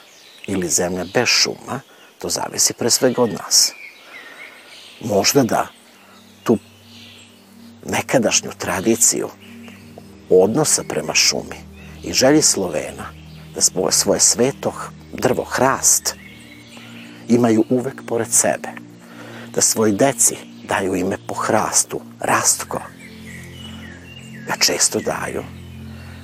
ili 0.47 0.69
zemlja 0.69 1.05
bez 1.13 1.27
šuma, 1.27 1.79
to 2.19 2.29
zavisi 2.29 2.73
pre 2.73 2.89
svega 2.89 3.21
od 3.21 3.31
nas. 3.31 3.71
Možda 5.01 5.43
da 5.43 5.67
tu 6.43 6.57
nekadašnju 7.85 8.51
tradiciju 8.57 9.29
odnosa 10.29 10.83
prema 10.89 11.13
šumi 11.13 11.57
i 12.03 12.13
želji 12.13 12.41
Slovena 12.41 13.05
da 13.55 13.91
svoje 13.91 14.19
sveto 14.19 14.73
drvo, 15.13 15.43
hrast, 15.43 16.15
imaju 17.27 17.63
uvek 17.69 18.01
pored 18.07 18.31
sebe. 18.31 18.69
Da 19.55 19.61
svoj 19.61 19.91
deci 19.91 20.35
daju 20.67 20.95
ime 20.95 21.17
po 21.27 21.33
hrastu, 21.33 22.01
rastko, 22.19 22.81
da 24.49 24.55
često 24.59 24.99
daju. 24.99 25.43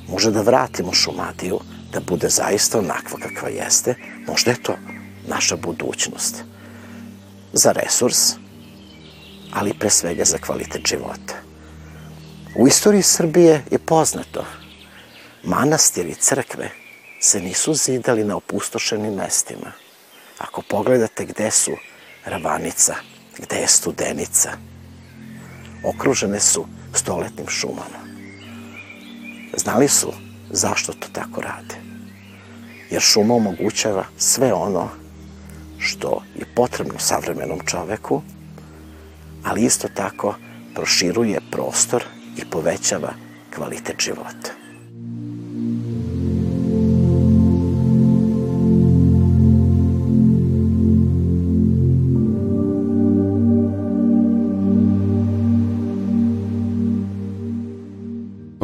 Može 0.10 0.32
da 0.32 0.42
vratimo 0.42 0.94
Šumadiju 0.94 1.60
da 1.94 2.00
bude 2.00 2.30
zaista 2.30 2.80
onakva 2.80 3.20
kakva 3.20 3.50
jeste. 3.50 3.96
Možda 4.28 4.52
je 4.52 4.64
to 4.64 4.76
naša 5.28 5.56
budućnost. 5.56 6.44
Za 7.54 7.72
resurs, 7.72 8.18
ali 9.54 9.74
pre 9.80 9.90
svega 9.90 10.24
za 10.26 10.38
kvalitet 10.38 10.88
života. 10.88 11.36
U 12.58 12.68
istoriji 12.68 13.02
Srbije 13.02 13.64
je 13.72 13.80
poznato 13.80 14.46
manastiri 15.44 16.10
i 16.10 16.16
crkve 16.16 16.70
se 17.20 17.40
nisu 17.40 17.74
zidali 17.74 18.24
na 18.24 18.36
opustošenim 18.36 19.14
mestima. 19.14 19.72
Ako 20.38 20.62
pogledate 20.62 21.26
gde 21.26 21.52
su 21.52 21.72
Ravanica, 22.26 22.96
gde 23.38 23.56
je 23.56 23.68
Studenica, 23.68 24.52
okružene 25.84 26.40
su 26.40 26.66
stoletnim 26.94 27.48
šumama. 27.48 28.05
Znali 29.58 29.88
su 29.88 30.14
zašto 30.50 30.94
to 30.94 31.08
tako 31.12 31.42
rade. 31.42 31.76
Jer 32.90 33.02
šuma 33.02 33.34
omogućava 33.34 34.06
sve 34.18 34.54
ono 34.54 34.90
što 35.80 36.22
je 36.36 36.46
potrebno 36.56 37.00
savremenom 37.00 37.60
čoveku, 37.66 38.22
ali 39.44 39.64
isto 39.64 39.88
tako 39.88 40.36
proširuje 40.76 41.42
prostor 41.52 42.04
i 42.38 42.46
povećava 42.46 43.14
kvalitet 43.56 43.96
života. 44.00 44.65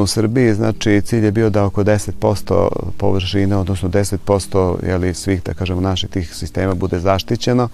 U 0.02 0.08
Srbiji, 0.08 0.54
znači, 0.54 1.02
cilj 1.02 1.26
je 1.26 1.32
bio 1.32 1.50
da 1.50 1.66
oko 1.66 1.84
10% 1.84 2.68
površine, 2.98 3.56
odnosno 3.56 3.90
10% 3.90 4.76
jeli, 4.88 5.14
svih, 5.14 5.44
da 5.44 5.54
kažemo, 5.54 5.82
naših 5.82 6.10
tih 6.10 6.36
sistema 6.36 6.74
bude 6.74 7.00
zaštićeno. 7.00 7.70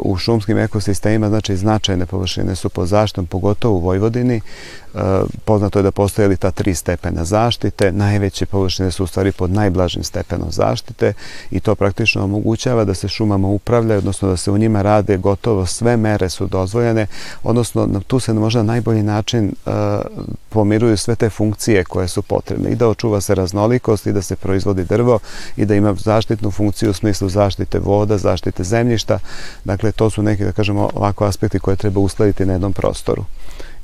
U 0.00 0.16
šumskim 0.16 0.58
ekosistemima, 0.58 1.28
znači, 1.28 1.56
značajne 1.56 2.06
površine 2.06 2.56
su 2.56 2.68
pod 2.68 2.88
zaštom, 2.88 3.26
pogotovo 3.26 3.76
u 3.76 3.80
Vojvodini. 3.80 4.40
Poznato 5.44 5.78
je 5.78 5.82
da 5.82 5.90
postoje 5.90 6.36
ta 6.36 6.50
tri 6.50 6.74
stepena 6.74 7.24
zaštite. 7.24 7.92
Najveće 7.92 8.46
površine 8.46 8.90
su 8.90 9.04
u 9.04 9.06
stvari 9.06 9.32
pod 9.32 9.50
najblažim 9.50 10.04
stepenom 10.04 10.50
zaštite 10.50 11.12
i 11.50 11.60
to 11.60 11.74
praktično 11.74 12.24
omogućava 12.24 12.84
da 12.84 12.94
se 12.94 13.08
šumama 13.08 13.48
upravlja, 13.48 13.98
odnosno 13.98 14.28
da 14.28 14.36
se 14.36 14.50
u 14.50 14.58
njima 14.58 14.82
rade 14.82 15.16
gotovo 15.16 15.66
sve 15.66 15.96
mere 15.96 16.28
su 16.28 16.46
dozvoljene, 16.46 17.06
odnosno 17.42 18.00
tu 18.06 18.20
se 18.20 18.32
možda 18.32 18.62
na 18.62 18.72
najbolji 18.72 19.02
način 19.02 19.52
pomiruju 20.48 20.96
sve 20.96 21.14
te 21.14 21.30
funkcije 21.30 21.84
koje 21.84 22.08
su 22.08 22.22
potrebne 22.22 22.70
i 22.70 22.76
da 22.76 22.88
očuva 22.88 23.20
se 23.20 23.34
raznolikost 23.34 24.06
i 24.06 24.12
da 24.12 24.22
se 24.22 24.36
proizvodi 24.36 24.84
drvo 24.84 25.18
i 25.56 25.64
da 25.64 25.74
ima 25.74 25.94
zaštitnu 25.94 26.50
funkciju 26.50 26.90
u 26.90 26.94
smislu 26.94 27.28
zaštite 27.28 27.78
voda, 27.78 28.18
zaštite 28.18 28.64
zemljišta. 28.64 29.18
Dakle, 29.70 29.92
to 29.92 30.10
su 30.10 30.22
neki, 30.22 30.44
da 30.44 30.52
kažemo, 30.52 30.90
ovako 30.94 31.24
aspekti 31.24 31.58
koje 31.58 31.76
treba 31.76 32.00
uskladiti 32.00 32.46
na 32.46 32.52
jednom 32.52 32.72
prostoru. 32.72 33.24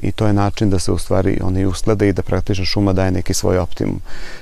i 0.00 0.12
to 0.12 0.26
je 0.26 0.32
način 0.32 0.70
da 0.70 0.78
se 0.78 0.92
u 0.92 0.98
stvari 0.98 1.38
oni 1.42 1.66
usklade 1.66 2.08
i 2.08 2.12
da 2.12 2.22
praktično 2.22 2.64
šuma 2.64 2.92
daje 2.92 3.10
neki 3.10 3.34
svoj 3.34 3.58
optimum. 3.58 4.00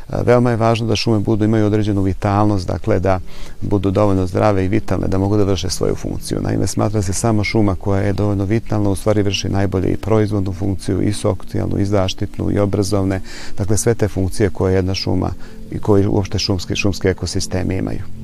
Veoma 0.09 0.51
je 0.51 0.57
važno 0.57 0.87
da 0.87 0.97
šume 0.97 1.19
budu 1.19 1.45
imaju 1.45 1.67
određenu 1.67 2.03
vitalnost, 2.03 2.67
dakle 2.67 2.99
da 3.01 3.21
budu 3.61 3.91
dovoljno 3.91 4.27
zdrave 4.27 4.65
i 4.65 4.69
vitalne, 4.69 5.09
da 5.09 5.19
mogu 5.19 5.37
da 5.37 5.45
vrše 5.45 5.71
svoju 5.71 5.95
funkciju. 5.95 6.41
Naime, 6.41 6.67
smatra 6.67 7.03
se 7.03 7.13
samo 7.13 7.45
šuma 7.45 7.75
koja 7.75 8.03
je 8.03 8.13
dovoljno 8.13 8.45
vitalna, 8.45 8.91
u 8.91 8.97
stvari 8.97 9.23
vrši 9.23 9.49
najbolje 9.49 9.89
i 9.89 9.97
proizvodnu 9.97 10.53
funkciju, 10.53 11.03
i 11.03 11.13
socijalnu, 11.13 11.79
i 11.79 11.85
zaštitnu, 11.85 12.51
i 12.51 12.59
obrazovne, 12.59 13.21
dakle 13.59 13.77
sve 13.77 13.95
te 13.95 14.09
funkcije 14.09 14.51
koje 14.51 14.75
jedna 14.75 14.95
šuma 14.95 15.31
i 15.71 15.79
koje 15.79 16.09
uopšte 16.09 16.39
šumske, 16.39 16.77
šumske 16.77 17.09
ekosisteme 17.09 17.77
imaju. 17.77 18.24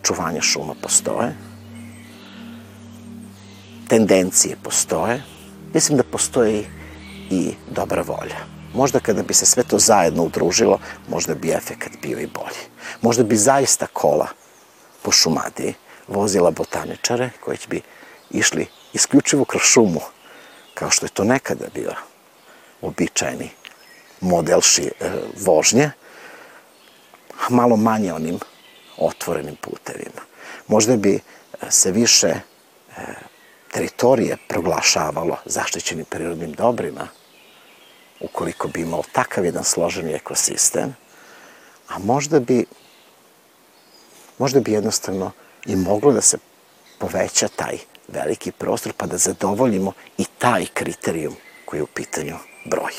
Očuvanja 0.00 0.40
šuma 0.40 0.74
postoje, 0.82 1.36
tendencije 3.88 4.56
postoje, 4.62 5.22
mislim 5.74 5.98
da 5.98 6.04
postoji 6.04 6.66
i 7.30 7.54
dobra 7.70 8.02
volja. 8.02 8.36
Možda 8.74 9.00
kada 9.00 9.22
bi 9.22 9.34
se 9.34 9.46
sve 9.46 9.62
to 9.62 9.78
zajedno 9.78 10.22
udružilo, 10.22 10.78
možda 11.08 11.34
bi 11.34 11.52
efekat 11.52 11.92
bio 12.02 12.18
i 12.18 12.26
bolji. 12.26 12.62
Možda 13.02 13.24
bi 13.24 13.36
zaista 13.36 13.86
kola 13.86 14.26
po 15.02 15.12
šumadiji 15.12 15.74
vozila 16.08 16.50
botaničare 16.50 17.30
koji 17.40 17.58
bi 17.68 17.80
išli 18.30 18.66
isključivo 18.92 19.44
kroz 19.44 19.62
šumu, 19.62 20.00
kao 20.74 20.90
što 20.90 21.06
je 21.06 21.10
to 21.10 21.24
nekada 21.24 21.66
bio 21.74 21.92
običajni 22.82 23.50
model 24.20 24.60
ši, 24.60 24.90
e, 25.00 25.10
vožnje, 25.44 25.90
malo 27.48 27.76
manje 27.76 28.12
onim 28.12 28.38
otvorenim 29.00 29.56
putevima. 29.56 30.22
Možda 30.66 30.96
bi 30.96 31.14
e, 31.14 31.20
se 31.70 31.92
više 31.92 32.28
e, 32.28 32.40
teritorije 33.72 34.36
proglašavalo 34.48 35.36
zaštićenim 35.44 36.04
prirodnim 36.04 36.52
dobrima, 36.52 37.08
ukoliko 38.20 38.68
bi 38.68 38.80
imao 38.80 39.02
takav 39.12 39.44
jedan 39.44 39.64
složeni 39.64 40.12
ekosistem, 40.12 40.96
a 41.88 41.98
možda 41.98 42.40
bi, 42.40 42.64
možda 44.38 44.60
bi 44.60 44.72
jednostavno 44.72 45.30
i 45.66 45.76
moglo 45.76 46.12
da 46.12 46.20
se 46.20 46.38
poveća 46.98 47.48
taj 47.48 47.78
veliki 48.08 48.52
prostor, 48.52 48.92
pa 48.92 49.06
da 49.06 49.16
zadovoljimo 49.16 49.92
i 50.18 50.24
taj 50.38 50.66
kriterijum 50.74 51.36
koji 51.64 51.78
je 51.78 51.82
u 51.82 51.86
pitanju 51.94 52.36
broj. 52.64 52.92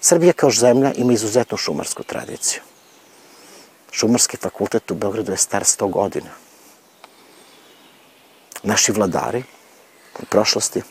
Srbija 0.00 0.32
kao 0.32 0.50
zemlja 0.50 0.92
ima 0.92 1.12
izuzetnu 1.12 1.56
šumarsku 1.56 2.02
tradiciju. 2.02 2.62
Šumarski 3.92 4.36
fakultet 4.36 4.90
u 4.90 4.94
Beogradu 4.94 5.32
je 5.32 5.36
star 5.36 5.62
100 5.62 5.90
godina. 5.90 6.30
Naši 8.62 8.92
vladari 8.92 9.42
u 10.22 10.24
prošlosti 10.24 10.82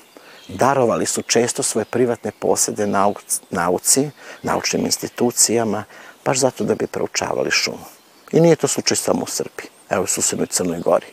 darovali 0.48 1.06
su 1.06 1.22
često 1.22 1.64
svoje 1.64 1.86
privatne 1.86 2.32
posede 2.32 2.88
nauci, 3.50 4.10
naučnim 4.42 4.86
institucijama, 4.86 5.84
baš 6.26 6.38
zato 6.38 6.64
da 6.64 6.76
bi 6.76 6.88
proučavali 6.88 7.52
šumu. 7.52 7.86
I 8.32 8.40
nije 8.40 8.56
to 8.56 8.68
slučaj 8.68 8.98
samo 8.98 9.24
u 9.24 9.28
Srbiji, 9.28 9.70
evo 9.90 10.04
u 10.04 10.08
susednoj 10.08 10.48
Crnoj 10.48 10.80
Gori. 10.80 11.08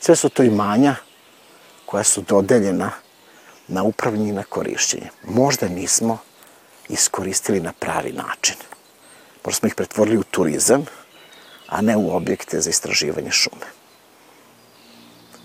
Sve 0.00 0.16
su 0.16 0.28
to 0.28 0.42
imanja 0.42 0.94
koja 1.86 2.04
su 2.04 2.20
dodeljena 2.20 2.90
na 3.68 3.82
upravljanje 3.82 4.28
i 4.28 4.32
na 4.32 4.42
korišćenje. 4.42 5.10
Možda 5.24 5.68
nismo 5.68 6.18
iskoristili 6.88 7.60
na 7.60 7.72
pravi 7.72 8.12
način. 8.12 8.56
Možda 9.44 9.58
smo 9.58 9.66
ih 9.66 9.74
pretvorili 9.74 10.18
u 10.18 10.22
turizam, 10.22 10.86
a 11.70 11.80
ne 11.80 11.96
u 11.96 12.16
objekte 12.16 12.60
za 12.60 12.70
istraživanje 12.70 13.30
šume. 13.30 13.66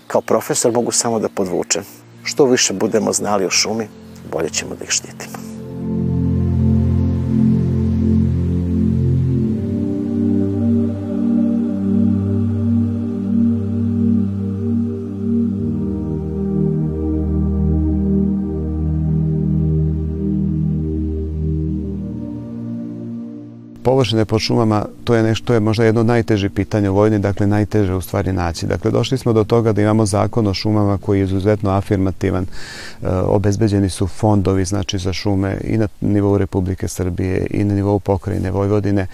Kao 0.06 0.20
profesor 0.20 0.72
mogu 0.72 0.92
samo 0.92 1.18
da 1.18 1.28
podvučem. 1.28 1.84
Što 2.24 2.44
više 2.44 2.72
budemo 2.72 3.12
znali 3.12 3.46
o 3.46 3.50
šumi, 3.50 3.88
bolje 4.32 4.50
ćemo 4.50 4.74
da 4.74 4.84
ih 4.84 4.90
štitimo. 4.90 5.56
površine 23.86 24.24
pod 24.24 24.40
šumama, 24.40 24.86
to 25.06 25.14
je 25.14 25.22
nešto, 25.22 25.46
to 25.46 25.54
je 25.54 25.60
možda 25.60 25.84
jedno 25.84 26.00
od 26.00 26.06
najtežih 26.06 26.50
pitanja 26.50 26.90
u 26.90 26.94
vojni, 26.94 27.18
dakle 27.18 27.46
najteže 27.46 27.94
u 27.94 28.00
stvari 28.00 28.32
naći. 28.32 28.66
Dakle, 28.66 28.90
došli 28.90 29.18
smo 29.18 29.32
do 29.32 29.44
toga 29.44 29.72
da 29.72 29.82
imamo 29.82 30.06
zakon 30.06 30.46
o 30.46 30.54
šumama 30.54 30.98
koji 30.98 31.18
je 31.18 31.24
izuzetno 31.24 31.70
afirmativan. 31.70 32.44
E, 32.44 33.08
obezbeđeni 33.08 33.90
su 33.90 34.06
fondovi, 34.06 34.64
znači, 34.64 34.98
za 34.98 35.12
šume 35.12 35.58
i 35.64 35.76
na 35.78 35.88
nivou 36.00 36.38
Republike 36.38 36.88
Srbije 36.88 37.46
i 37.50 37.64
na 37.64 37.74
nivou 37.74 37.98
pokrajine 37.98 38.50
Vojvodine. 38.50 39.06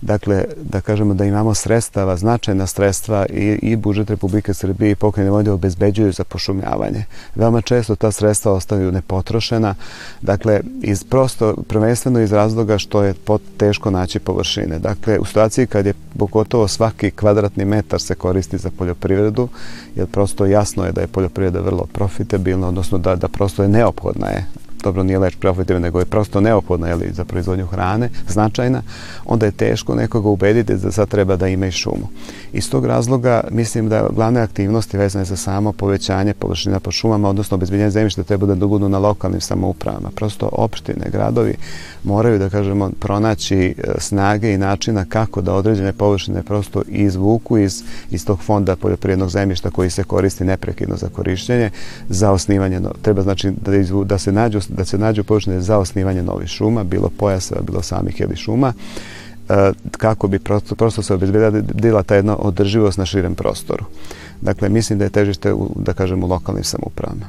Dakle, 0.00 0.44
da 0.62 0.80
kažemo 0.80 1.14
da 1.14 1.24
imamo 1.24 1.54
sredstava, 1.54 2.16
značajna 2.16 2.66
sredstva 2.66 3.26
i, 3.26 3.58
i 3.62 3.76
budžet 3.76 4.10
Republike 4.10 4.54
Srbije 4.54 4.90
i 4.90 4.94
pokrajine 4.94 5.30
Vojvodine 5.30 5.54
obezbeđuju 5.54 6.12
za 6.12 6.24
pošumljavanje. 6.24 7.04
Veoma 7.34 7.60
često 7.60 7.96
ta 7.96 8.12
sredstva 8.12 8.52
ostaju 8.52 8.92
nepotrošena. 8.92 9.74
Dakle, 10.20 10.60
iz 10.82 11.04
prosto, 11.04 11.54
prvenstveno 11.68 12.20
iz 12.20 12.32
razloga 12.32 12.78
što 12.78 13.02
je 13.02 13.14
pot, 13.14 13.42
teško 13.56 13.90
naći 13.90 14.18
površine. 14.18 14.78
Dakle, 14.78 15.18
u 15.18 15.24
situaciji 15.40 15.66
kad 15.66 15.86
je 15.86 15.94
pogotovo 16.18 16.68
svaki 16.68 17.10
kvadratni 17.10 17.64
metar 17.64 18.00
se 18.00 18.14
koristi 18.14 18.58
za 18.58 18.70
poljoprivredu, 18.70 19.48
jer 19.96 20.06
prosto 20.06 20.46
jasno 20.46 20.84
je 20.84 20.92
da 20.92 21.00
je 21.00 21.06
poljoprivreda 21.06 21.60
vrlo 21.60 21.86
profitabilna, 21.92 22.68
odnosno 22.68 22.98
da, 22.98 23.16
da 23.16 23.28
prosto 23.28 23.62
je 23.62 23.68
neophodna 23.68 24.26
je 24.26 24.46
dobro 24.82 25.02
nije 25.02 25.18
leč 25.18 25.36
profitabilna, 25.36 25.86
nego 25.86 25.98
je 25.98 26.04
prosto 26.04 26.40
neophodna 26.40 26.88
jeli, 26.88 27.12
za 27.12 27.24
proizvodnju 27.24 27.66
hrane, 27.66 28.08
značajna, 28.28 28.82
onda 29.24 29.46
je 29.46 29.52
teško 29.52 29.94
nekoga 29.94 30.28
ubediti 30.28 30.76
da 30.76 30.92
sad 30.92 31.08
treba 31.08 31.36
da 31.36 31.48
ima 31.48 31.66
i 31.66 31.72
šumu. 31.72 32.08
Iz 32.52 32.70
tog 32.70 32.86
razloga 32.86 33.40
mislim 33.50 33.88
da 33.88 34.08
glavne 34.14 34.40
aktivnosti 34.40 34.96
vezane 34.96 35.24
za 35.24 35.36
samo 35.36 35.72
povećanje 35.72 36.34
površina 36.34 36.80
po 36.80 36.90
šumama, 36.92 37.28
odnosno 37.28 37.54
obezbiljenje 37.54 37.90
zemljišta 37.90 38.22
treba 38.22 38.46
da 38.46 38.66
budu 38.66 38.88
na 38.88 38.98
lokalnim 38.98 39.40
samoupravama. 39.40 40.10
Prosto 40.14 40.48
opštine, 40.52 41.06
gradovi 41.12 41.54
moraju 42.04 42.38
da 42.38 42.48
kažemo 42.48 42.90
pronaći 43.00 43.58
e, 43.58 43.72
snage 43.98 44.52
i 44.52 44.58
načina 44.58 45.04
kako 45.08 45.40
da 45.40 45.54
određene 45.54 45.92
površine 45.92 46.42
prosto 46.42 46.82
izvuku 46.88 47.58
iz, 47.58 47.82
iz 48.10 48.26
tog 48.26 48.42
fonda 48.42 48.76
poljoprivrednog 48.76 49.30
zemljišta 49.30 49.70
koji 49.70 49.90
se 49.90 50.04
koristi 50.04 50.44
neprekidno 50.44 50.96
za 50.96 51.08
korišćenje 51.08 51.70
za 52.08 52.30
osnivanje, 52.30 52.80
treba 53.02 53.22
znači 53.22 53.50
da, 53.50 53.76
izvu, 53.76 54.04
da 54.04 54.18
se 54.18 54.32
nađu 54.32 54.60
da 54.76 54.84
se 54.84 54.98
nađu 54.98 55.24
površine 55.24 55.60
za 55.60 55.78
osnivanje 55.78 56.22
novih 56.22 56.48
šuma, 56.48 56.84
bilo 56.84 57.10
pojaseva, 57.18 57.60
bilo 57.62 57.82
samih 57.82 58.20
ili 58.20 58.36
šuma, 58.36 58.72
e, 59.48 59.72
kako 59.90 60.28
bi 60.28 60.38
prosto, 60.38 60.74
prosto 60.74 61.02
se 61.02 61.14
obezbedila 61.14 62.02
ta 62.02 62.14
jedna 62.14 62.36
održivost 62.36 62.98
na 62.98 63.06
širem 63.06 63.34
prostoru. 63.34 63.84
Dakle, 64.40 64.68
mislim 64.68 64.98
da 64.98 65.04
je 65.04 65.10
težište, 65.10 65.52
u, 65.52 65.70
da 65.76 65.92
kažem, 65.92 66.24
u 66.24 66.26
lokalnim 66.26 66.64
samoupravama. 66.64 67.26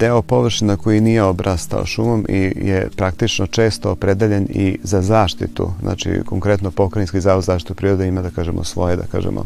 Deo 0.00 0.22
površina 0.22 0.76
koji 0.76 1.00
nije 1.00 1.22
obrastao 1.22 1.86
šumom 1.86 2.26
i 2.28 2.52
je 2.56 2.88
praktično 2.96 3.46
često 3.46 3.90
opredeljen 3.90 4.46
i 4.50 4.78
za 4.82 5.02
zaštitu. 5.02 5.70
Znači, 5.82 6.22
konkretno 6.26 6.70
pokrajinski 6.70 7.20
zavod 7.20 7.44
zaštitu 7.44 7.74
prirode 7.74 8.08
ima, 8.08 8.22
da 8.22 8.30
kažemo, 8.30 8.64
svoje, 8.64 8.96
da 8.96 9.02
kažemo, 9.02 9.44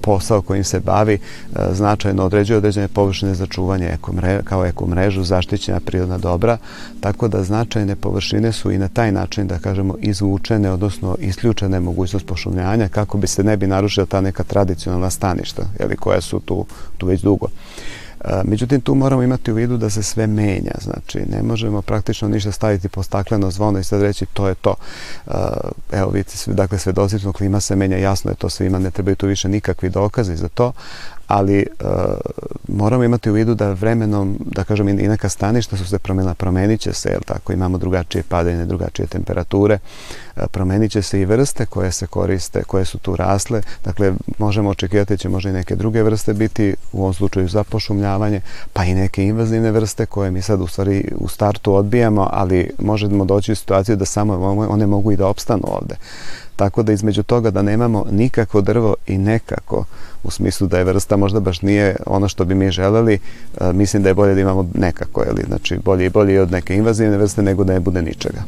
posao 0.00 0.42
kojim 0.42 0.64
se 0.64 0.80
bavi 0.80 1.18
značajno 1.72 2.24
određuje 2.24 2.56
određene 2.56 2.88
površine 2.88 3.34
za 3.34 3.46
čuvanje 3.46 3.98
kao 4.44 4.66
ekomrežu, 4.66 5.24
zaštićena 5.24 5.80
prirodna 5.80 6.18
dobra, 6.18 6.58
tako 7.00 7.28
da 7.28 7.42
značajne 7.42 7.96
površine 7.96 8.52
su 8.52 8.70
i 8.70 8.78
na 8.78 8.88
taj 8.88 9.12
način, 9.12 9.46
da 9.46 9.58
kažemo, 9.58 9.94
izvučene, 10.00 10.70
odnosno 10.70 11.16
isključene 11.20 11.80
mogućnost 11.80 12.26
pošumljanja 12.26 12.88
kako 12.88 13.18
bi 13.18 13.26
se 13.26 13.44
ne 13.44 13.56
bi 13.56 13.66
narušila 13.66 14.06
ta 14.06 14.20
neka 14.20 14.44
tradicionalna 14.44 15.10
staništa, 15.10 15.62
jeli, 15.80 15.96
koja 15.96 16.20
su 16.20 16.40
tu, 16.40 16.66
tu 16.98 17.06
već 17.06 17.22
dugo. 17.22 17.46
Međutim, 18.44 18.80
tu 18.80 18.94
moramo 18.94 19.22
imati 19.22 19.52
u 19.52 19.54
vidu 19.54 19.76
da 19.76 19.90
se 19.90 20.02
sve 20.02 20.26
menja, 20.26 20.72
znači 20.80 21.18
ne 21.30 21.42
možemo 21.42 21.82
praktično 21.82 22.28
ništa 22.28 22.52
staviti 22.52 22.88
po 22.88 23.02
stakleno 23.02 23.50
zvono 23.50 23.78
i 23.78 23.84
sad 23.84 24.02
reći 24.02 24.26
to 24.32 24.48
je 24.48 24.54
to. 24.54 24.74
Evo 25.92 26.10
vidite, 26.10 26.34
dakle 26.46 26.78
svedoci 26.78 27.18
smo, 27.18 27.32
klima 27.32 27.60
se 27.60 27.76
menja, 27.76 27.96
jasno 27.96 28.30
je 28.30 28.34
to 28.34 28.50
svima, 28.50 28.78
ne 28.78 28.90
trebaju 28.90 29.16
tu 29.16 29.26
više 29.26 29.48
nikakvi 29.48 29.90
dokazi 29.90 30.36
za 30.36 30.48
to, 30.48 30.72
ali 31.26 31.66
uh, 31.80 31.88
moramo 32.68 33.04
imati 33.04 33.30
u 33.30 33.32
vidu 33.32 33.54
da 33.54 33.72
vremenom, 33.72 34.38
da 34.40 34.64
kažem, 34.64 34.88
i 34.88 35.08
neka 35.08 35.28
staništa 35.28 35.76
su 35.76 35.86
se 35.86 35.98
promenila, 35.98 36.34
promenit 36.34 36.80
će 36.80 36.92
se, 36.92 37.08
jel 37.08 37.20
tako, 37.20 37.52
imamo 37.52 37.78
drugačije 37.78 38.22
padajne, 38.28 38.66
drugačije 38.66 39.06
temperature, 39.06 39.78
uh, 40.36 40.42
promenit 40.50 40.92
će 40.92 41.02
se 41.02 41.20
i 41.20 41.24
vrste 41.24 41.66
koje 41.66 41.92
se 41.92 42.06
koriste, 42.06 42.62
koje 42.62 42.84
su 42.84 42.98
tu 42.98 43.16
rasle, 43.16 43.62
dakle, 43.84 44.12
možemo 44.38 44.70
očekivati 44.70 45.12
da 45.12 45.16
će 45.16 45.28
možda 45.28 45.50
i 45.50 45.52
neke 45.52 45.76
druge 45.76 46.02
vrste 46.02 46.34
biti, 46.34 46.74
u 46.92 47.00
ovom 47.00 47.14
slučaju 47.14 47.48
za 47.48 47.64
pošumljavanje, 47.64 48.40
pa 48.72 48.84
i 48.84 48.94
neke 48.94 49.24
invazivne 49.24 49.70
vrste 49.70 50.06
koje 50.06 50.30
mi 50.30 50.42
sad 50.42 50.60
u 50.60 50.66
stvari 50.66 51.12
u 51.18 51.28
startu 51.28 51.74
odbijamo, 51.74 52.28
ali 52.32 52.70
možemo 52.78 53.24
doći 53.24 53.52
u 53.52 53.56
situaciju 53.56 53.96
da 53.96 54.04
samo 54.04 54.34
one 54.68 54.86
mogu 54.86 55.12
i 55.12 55.16
da 55.16 55.26
opstanu 55.26 55.64
ovde. 55.64 55.94
Tako 56.56 56.82
da 56.82 56.92
između 56.92 57.22
toga 57.22 57.50
da 57.50 57.62
nemamo 57.62 58.04
nikako 58.10 58.60
drvo 58.60 58.94
i 59.06 59.18
nekako, 59.18 59.84
u 60.24 60.30
smislu 60.30 60.66
da 60.66 60.78
je 60.78 60.84
vrsta 60.84 61.16
možda 61.16 61.40
baš 61.40 61.62
nije 61.62 61.96
ono 62.06 62.28
što 62.28 62.44
bi 62.44 62.54
mi 62.54 62.70
želeli, 62.70 63.18
mislim 63.72 64.02
da 64.02 64.08
je 64.08 64.14
bolje 64.14 64.34
da 64.34 64.40
imamo 64.40 64.68
nekako, 64.74 65.22
jeli? 65.22 65.44
znači 65.46 65.78
bolje 65.84 66.06
i 66.06 66.10
bolje 66.10 66.42
od 66.42 66.52
neke 66.52 66.74
invazivne 66.74 67.16
vrste 67.16 67.42
nego 67.42 67.64
da 67.64 67.72
ne 67.72 67.80
bude 67.80 68.02
ničega. 68.02 68.42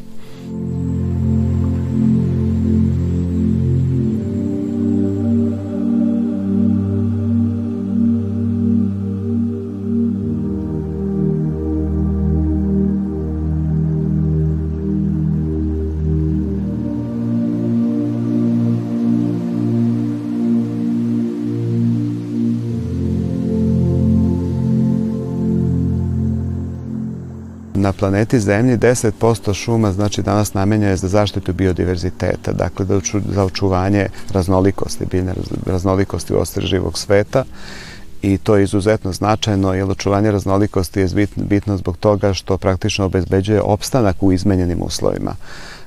Na 27.89 27.93
planeti 27.93 28.39
Zemlji 28.39 28.77
10% 28.77 29.53
šuma 29.53 29.91
znači 29.91 30.21
danas 30.21 30.53
namenja 30.53 30.87
je 30.87 30.95
za 30.95 31.07
zaštitu 31.07 31.53
biodiverziteta, 31.53 32.51
dakle 32.51 32.85
za 33.33 33.43
očuvanje 33.43 34.07
raznolikosti, 34.33 35.05
biljne 35.11 35.33
raznolikosti 35.65 36.33
u 36.33 36.43
živog 36.61 36.97
sveta 36.97 37.43
i 38.21 38.37
to 38.37 38.55
je 38.55 38.63
izuzetno 38.63 39.13
značajno 39.13 39.73
jer 39.73 39.89
očuvanje 39.91 40.31
raznolikosti 40.31 40.99
je 40.99 41.27
bitno 41.35 41.77
zbog 41.77 41.97
toga 41.97 42.33
što 42.33 42.57
praktično 42.57 43.05
obezbeđuje 43.05 43.61
opstanak 43.61 44.23
u 44.23 44.31
izmenjenim 44.31 44.81
uslovima. 44.81 45.35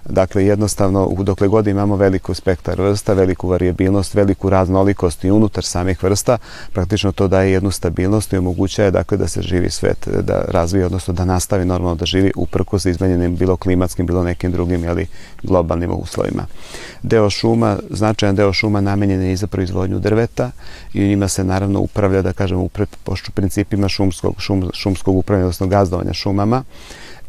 Dakle, 0.04 0.44
jednostavno, 0.44 1.14
dokle 1.18 1.48
god 1.48 1.66
imamo 1.66 1.96
veliku 1.96 2.34
spektar 2.34 2.80
vrsta, 2.80 3.12
veliku 3.12 3.48
variabilnost, 3.48 4.14
veliku 4.14 4.50
raznolikost 4.50 5.24
i 5.24 5.30
unutar 5.30 5.64
samih 5.64 6.02
vrsta, 6.02 6.38
praktično 6.72 7.12
to 7.12 7.28
daje 7.28 7.52
jednu 7.52 7.70
stabilnost 7.70 8.32
i 8.32 8.36
omogućaje 8.36 8.90
dakle, 8.90 9.18
da 9.18 9.28
se 9.28 9.42
živi 9.42 9.70
svet, 9.70 10.08
da 10.22 10.44
razvije, 10.48 10.86
odnosno 10.86 11.14
da 11.14 11.24
nastavi 11.24 11.64
normalno 11.64 11.94
da 11.94 12.06
živi 12.06 12.32
uprkos 12.36 12.84
izmenjenim 12.84 13.36
bilo 13.36 13.56
klimatskim, 13.56 14.06
bilo 14.06 14.24
nekim 14.24 14.52
drugim 14.52 14.84
jeli, 14.84 15.06
globalnim 15.42 15.90
uslovima. 15.92 16.46
Deo 17.02 17.30
šuma, 17.30 17.78
značajan 17.90 18.36
deo 18.36 18.52
šuma 18.52 18.80
namenjen 18.80 19.22
je 19.22 19.32
i 19.32 19.36
za 19.36 19.46
proizvodnju 19.46 19.98
drveta 19.98 20.50
i 20.94 21.08
njima 21.08 21.28
se 21.28 21.44
naravno 21.44 21.80
upravlja, 21.80 22.22
da 22.22 22.32
kažemo, 22.32 22.62
u 22.62 22.70
principima 23.34 23.88
šumskog, 23.88 24.34
šum, 24.38 24.70
šumskog 24.74 25.16
upravljanja, 25.16 25.46
odnosno 25.46 25.66
gazdovanja 25.66 26.12
šumama. 26.12 26.64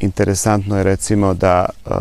Interesantno 0.03 0.77
je 0.77 0.83
recimo 0.83 1.33
da 1.33 1.65
uh, 1.85 1.93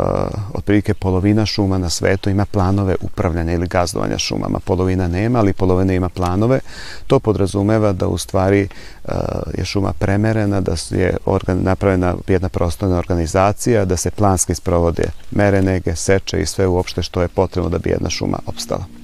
otprilike 0.53 0.93
polovina 0.93 1.45
šuma 1.45 1.77
na 1.77 1.89
svetu 1.89 2.29
ima 2.29 2.45
planove 2.45 2.95
upravljanja 3.01 3.53
ili 3.53 3.67
gazdovanja 3.67 4.17
šumama. 4.17 4.59
Polovina 4.59 5.07
nema, 5.07 5.39
ali 5.39 5.53
polovina 5.53 5.93
ima 5.93 6.09
planove. 6.09 6.59
To 7.07 7.19
podrazumeva 7.19 7.91
da 7.91 8.07
u 8.07 8.17
stvari 8.17 8.67
uh, 9.03 9.13
je 9.57 9.65
šuma 9.65 9.93
premerena, 9.93 10.61
da 10.61 10.75
je 10.89 11.17
organ, 11.25 11.59
napravljena 11.63 12.15
jedna 12.27 12.49
prostorna 12.49 12.97
organizacija, 12.97 13.85
da 13.85 13.97
se 13.97 14.11
planski 14.11 14.55
sprovode 14.55 15.03
mere, 15.31 15.61
nege, 15.61 15.95
seče 15.95 16.41
i 16.41 16.45
sve 16.45 16.67
uopšte 16.67 17.01
što 17.01 17.21
je 17.21 17.27
potrebno 17.27 17.69
da 17.69 17.77
bi 17.77 17.89
jedna 17.89 18.09
šuma 18.09 18.39
opstala. 18.45 19.02